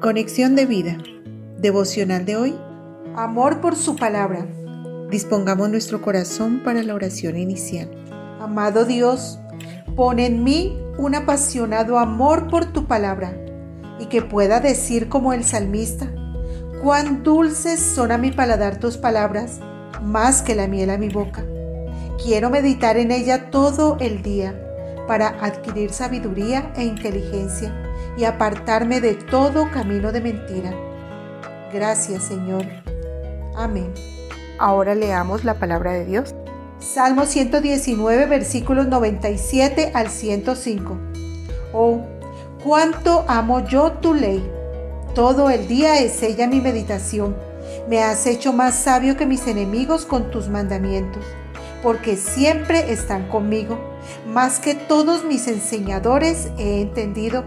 Conexión 0.00 0.56
de 0.56 0.64
vida. 0.64 0.96
Devocional 1.58 2.24
de 2.24 2.34
hoy. 2.34 2.54
Amor 3.16 3.60
por 3.60 3.76
su 3.76 3.96
palabra. 3.96 4.46
Dispongamos 5.10 5.68
nuestro 5.68 6.00
corazón 6.00 6.62
para 6.64 6.82
la 6.82 6.94
oración 6.94 7.36
inicial. 7.36 7.90
Amado 8.40 8.86
Dios, 8.86 9.38
pon 9.96 10.18
en 10.18 10.42
mí 10.42 10.80
un 10.96 11.14
apasionado 11.14 11.98
amor 11.98 12.48
por 12.48 12.72
tu 12.72 12.86
palabra 12.86 13.36
y 13.98 14.06
que 14.06 14.22
pueda 14.22 14.60
decir 14.60 15.10
como 15.10 15.34
el 15.34 15.44
salmista, 15.44 16.10
cuán 16.82 17.22
dulces 17.22 17.78
son 17.78 18.10
a 18.10 18.16
mi 18.16 18.32
paladar 18.32 18.80
tus 18.80 18.96
palabras, 18.96 19.60
más 20.02 20.40
que 20.40 20.54
la 20.54 20.66
miel 20.66 20.88
a 20.88 20.96
mi 20.96 21.10
boca. 21.10 21.44
Quiero 22.24 22.48
meditar 22.48 22.96
en 22.96 23.10
ella 23.10 23.50
todo 23.50 23.98
el 24.00 24.22
día 24.22 24.54
para 25.06 25.28
adquirir 25.44 25.92
sabiduría 25.92 26.72
e 26.76 26.84
inteligencia 26.84 27.74
y 28.16 28.24
apartarme 28.24 29.00
de 29.00 29.14
todo 29.14 29.70
camino 29.70 30.12
de 30.12 30.20
mentira. 30.20 30.72
Gracias 31.72 32.24
Señor. 32.24 32.64
Amén. 33.56 33.92
Ahora 34.58 34.94
leamos 34.94 35.44
la 35.44 35.54
palabra 35.54 35.92
de 35.92 36.04
Dios. 36.04 36.34
Salmo 36.78 37.26
119 37.26 38.26
versículos 38.26 38.88
97 38.88 39.92
al 39.94 40.08
105. 40.08 40.98
Oh, 41.72 42.00
cuánto 42.64 43.24
amo 43.28 43.60
yo 43.66 43.92
tu 43.92 44.14
ley. 44.14 44.42
Todo 45.14 45.50
el 45.50 45.66
día 45.66 45.98
es 45.98 46.22
ella 46.22 46.46
mi 46.46 46.60
meditación. 46.60 47.36
Me 47.88 48.02
has 48.02 48.26
hecho 48.26 48.52
más 48.52 48.76
sabio 48.76 49.16
que 49.16 49.26
mis 49.26 49.46
enemigos 49.46 50.06
con 50.06 50.30
tus 50.30 50.48
mandamientos, 50.48 51.24
porque 51.82 52.16
siempre 52.16 52.92
están 52.92 53.28
conmigo. 53.28 53.78
Más 54.26 54.60
que 54.60 54.74
todos 54.74 55.24
mis 55.24 55.48
enseñadores 55.48 56.50
he 56.58 56.80
entendido 56.80 57.44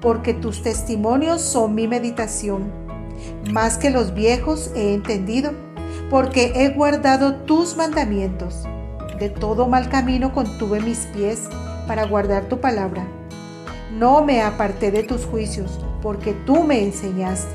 porque 0.00 0.34
tus 0.34 0.62
testimonios 0.62 1.40
son 1.42 1.74
mi 1.74 1.86
meditación. 1.88 2.72
Más 3.52 3.78
que 3.78 3.90
los 3.90 4.14
viejos 4.14 4.70
he 4.74 4.94
entendido, 4.94 5.52
porque 6.08 6.52
he 6.56 6.70
guardado 6.70 7.34
tus 7.34 7.76
mandamientos. 7.76 8.64
De 9.18 9.28
todo 9.28 9.68
mal 9.68 9.88
camino 9.90 10.32
contuve 10.32 10.80
mis 10.80 11.00
pies 11.06 11.42
para 11.86 12.06
guardar 12.06 12.44
tu 12.44 12.60
palabra. 12.60 13.06
No 13.92 14.24
me 14.24 14.40
aparté 14.40 14.90
de 14.90 15.02
tus 15.02 15.26
juicios, 15.26 15.78
porque 16.00 16.32
tú 16.32 16.62
me 16.62 16.82
enseñaste. 16.82 17.52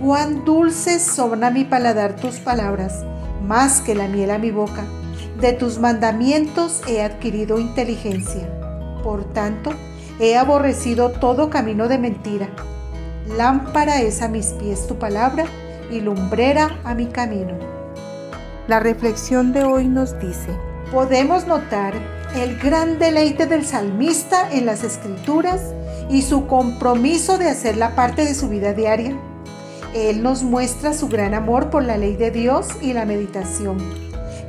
Cuán 0.00 0.44
dulces 0.44 1.02
son 1.02 1.42
a 1.42 1.50
mi 1.50 1.64
paladar 1.64 2.16
tus 2.16 2.36
palabras, 2.36 3.04
más 3.46 3.80
que 3.80 3.94
la 3.94 4.06
miel 4.06 4.30
a 4.30 4.38
mi 4.38 4.50
boca. 4.50 4.84
De 5.40 5.52
tus 5.52 5.78
mandamientos 5.78 6.82
he 6.88 7.02
adquirido 7.02 7.58
inteligencia. 7.58 8.48
Por 9.02 9.24
tanto, 9.32 9.70
He 10.18 10.34
aborrecido 10.34 11.10
todo 11.10 11.50
camino 11.50 11.88
de 11.88 11.98
mentira. 11.98 12.48
Lámpara 13.36 14.00
es 14.00 14.22
a 14.22 14.28
mis 14.28 14.46
pies 14.46 14.86
tu 14.86 14.96
palabra 14.98 15.44
y 15.90 16.00
lumbrera 16.00 16.80
a 16.84 16.94
mi 16.94 17.06
camino. 17.06 17.52
La 18.66 18.80
reflexión 18.80 19.52
de 19.52 19.64
hoy 19.64 19.88
nos 19.88 20.18
dice, 20.18 20.56
podemos 20.90 21.46
notar 21.46 21.92
el 22.34 22.58
gran 22.58 22.98
deleite 22.98 23.44
del 23.46 23.66
salmista 23.66 24.50
en 24.50 24.64
las 24.64 24.84
escrituras 24.84 25.74
y 26.08 26.22
su 26.22 26.46
compromiso 26.46 27.36
de 27.36 27.50
hacerla 27.50 27.94
parte 27.94 28.24
de 28.24 28.34
su 28.34 28.48
vida 28.48 28.72
diaria. 28.72 29.14
Él 29.94 30.22
nos 30.22 30.42
muestra 30.42 30.94
su 30.94 31.08
gran 31.08 31.34
amor 31.34 31.68
por 31.68 31.84
la 31.84 31.98
ley 31.98 32.16
de 32.16 32.30
Dios 32.30 32.68
y 32.80 32.94
la 32.94 33.04
meditación, 33.04 33.78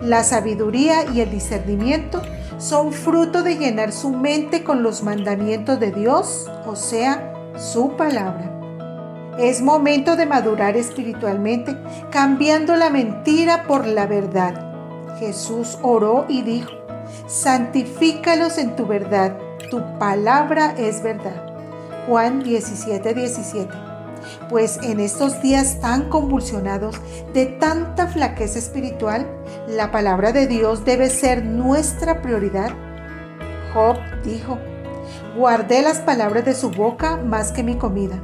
la 0.00 0.24
sabiduría 0.24 1.04
y 1.12 1.20
el 1.20 1.30
discernimiento 1.30 2.22
son 2.58 2.92
fruto 2.92 3.42
de 3.42 3.56
llenar 3.56 3.92
su 3.92 4.10
mente 4.10 4.64
con 4.64 4.82
los 4.82 5.02
mandamientos 5.02 5.78
de 5.80 5.92
Dios, 5.92 6.50
o 6.66 6.76
sea, 6.76 7.32
su 7.56 7.96
palabra. 7.96 8.52
Es 9.38 9.60
momento 9.60 10.16
de 10.16 10.26
madurar 10.26 10.76
espiritualmente, 10.76 11.76
cambiando 12.10 12.76
la 12.76 12.88
mentira 12.88 13.64
por 13.64 13.86
la 13.86 14.06
verdad. 14.06 15.16
Jesús 15.18 15.78
oró 15.82 16.24
y 16.28 16.42
dijo, 16.42 16.72
santifícalos 17.26 18.56
en 18.58 18.76
tu 18.76 18.86
verdad, 18.86 19.36
tu 19.70 19.82
palabra 19.98 20.74
es 20.78 21.02
verdad. 21.02 21.54
Juan 22.06 22.42
17, 22.42 23.14
17 23.14 23.85
pues 24.48 24.78
en 24.82 25.00
estos 25.00 25.42
días 25.42 25.80
tan 25.80 26.08
convulsionados 26.08 26.96
de 27.34 27.46
tanta 27.46 28.06
flaqueza 28.06 28.58
espiritual, 28.58 29.26
la 29.68 29.90
palabra 29.90 30.32
de 30.32 30.46
Dios 30.46 30.84
debe 30.84 31.10
ser 31.10 31.44
nuestra 31.44 32.22
prioridad. 32.22 32.70
Job 33.74 33.96
dijo, 34.24 34.58
guardé 35.36 35.82
las 35.82 36.00
palabras 36.00 36.44
de 36.44 36.54
su 36.54 36.70
boca 36.70 37.16
más 37.16 37.52
que 37.52 37.62
mi 37.62 37.76
comida. 37.76 38.20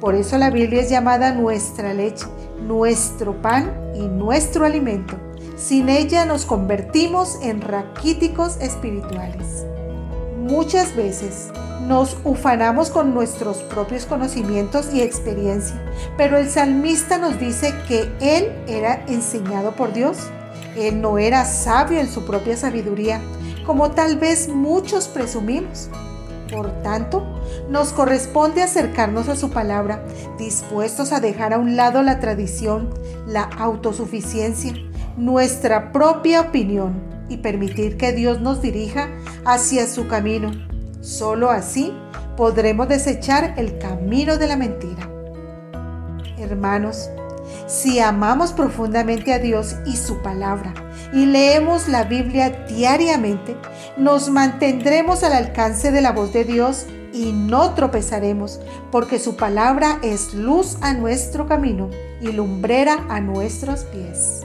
Por 0.00 0.14
eso 0.14 0.36
la 0.36 0.50
Biblia 0.50 0.82
es 0.82 0.90
llamada 0.90 1.32
nuestra 1.32 1.94
leche, 1.94 2.26
nuestro 2.60 3.40
pan 3.40 3.92
y 3.94 4.08
nuestro 4.08 4.64
alimento. 4.64 5.16
Sin 5.56 5.88
ella 5.88 6.26
nos 6.26 6.44
convertimos 6.44 7.38
en 7.42 7.62
raquíticos 7.62 8.58
espirituales. 8.58 9.64
Muchas 10.46 10.94
veces 10.94 11.48
nos 11.88 12.16
ufanamos 12.22 12.90
con 12.90 13.12
nuestros 13.12 13.64
propios 13.64 14.06
conocimientos 14.06 14.94
y 14.94 15.02
experiencia, 15.02 15.74
pero 16.16 16.38
el 16.38 16.48
salmista 16.48 17.18
nos 17.18 17.40
dice 17.40 17.74
que 17.88 18.08
él 18.20 18.52
era 18.68 19.04
enseñado 19.08 19.72
por 19.72 19.92
Dios. 19.92 20.18
Él 20.76 21.00
no 21.00 21.18
era 21.18 21.44
sabio 21.44 21.98
en 21.98 22.08
su 22.08 22.24
propia 22.24 22.56
sabiduría, 22.56 23.20
como 23.66 23.90
tal 23.90 24.18
vez 24.18 24.48
muchos 24.48 25.08
presumimos. 25.08 25.90
Por 26.52 26.70
tanto, 26.84 27.26
nos 27.68 27.92
corresponde 27.92 28.62
acercarnos 28.62 29.28
a 29.28 29.34
su 29.34 29.50
palabra, 29.50 30.00
dispuestos 30.38 31.12
a 31.12 31.18
dejar 31.18 31.54
a 31.54 31.58
un 31.58 31.74
lado 31.74 32.02
la 32.02 32.20
tradición, 32.20 32.90
la 33.26 33.42
autosuficiencia, 33.42 34.74
nuestra 35.16 35.90
propia 35.90 36.40
opinión 36.42 37.15
y 37.28 37.38
permitir 37.38 37.96
que 37.96 38.12
Dios 38.12 38.40
nos 38.40 38.62
dirija 38.62 39.08
hacia 39.44 39.86
su 39.86 40.06
camino 40.08 40.52
Solo 41.06 41.50
así 41.50 41.92
podremos 42.36 42.88
desechar 42.88 43.54
el 43.58 43.78
camino 43.78 44.38
de 44.38 44.48
la 44.48 44.56
mentira. 44.56 45.08
Hermanos, 46.36 47.08
si 47.68 48.00
amamos 48.00 48.52
profundamente 48.52 49.32
a 49.32 49.38
Dios 49.38 49.76
y 49.86 49.96
su 49.96 50.20
palabra 50.22 50.74
y 51.12 51.26
leemos 51.26 51.86
la 51.86 52.02
Biblia 52.02 52.66
diariamente, 52.68 53.56
nos 53.96 54.30
mantendremos 54.30 55.22
al 55.22 55.34
alcance 55.34 55.92
de 55.92 56.00
la 56.00 56.10
voz 56.10 56.32
de 56.32 56.44
Dios 56.44 56.86
y 57.12 57.32
no 57.32 57.74
tropezaremos, 57.74 58.58
porque 58.90 59.20
su 59.20 59.36
palabra 59.36 60.00
es 60.02 60.34
luz 60.34 60.76
a 60.80 60.92
nuestro 60.92 61.46
camino 61.46 61.88
y 62.20 62.32
lumbrera 62.32 63.06
a 63.08 63.20
nuestros 63.20 63.84
pies. 63.84 64.44